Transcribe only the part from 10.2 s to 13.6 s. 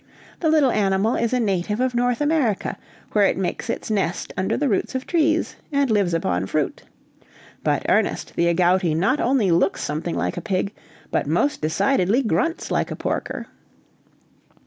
a pig, but most decidedly grunts like a porker."